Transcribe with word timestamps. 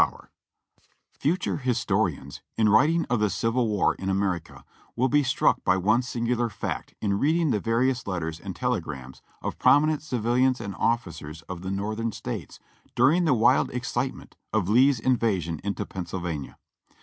GETTYSBURG 0.01 0.21
38/ 0.23 0.29
Future 1.19 1.57
historians, 1.57 2.41
in 2.57 2.69
writing 2.69 3.05
of 3.07 3.19
the 3.19 3.29
Civil 3.29 3.67
War 3.67 3.93
in 3.93 4.09
i\merica, 4.09 4.63
will 4.95 5.09
be 5.09 5.21
struck 5.21 5.63
by 5.63 5.77
one 5.77 6.01
singular 6.01 6.49
fact 6.49 6.95
in 7.01 7.19
reading 7.19 7.51
the 7.51 7.59
various 7.59 8.07
letters 8.07 8.39
and 8.39 8.55
telegrams 8.55 9.21
of 9.43 9.59
prominent 9.59 10.01
civilians 10.01 10.59
and 10.59 10.75
officers 10.79 11.43
of 11.43 11.61
the 11.61 11.69
Northern 11.69 12.11
States 12.11 12.59
during 12.95 13.25
the 13.25 13.35
wild 13.35 13.69
excitement 13.69 14.35
of 14.51 14.67
Lee's 14.67 14.99
invasion 14.99 15.61
into 15.63 15.85
Pennsyl 15.85 16.21
vania. 16.23 16.57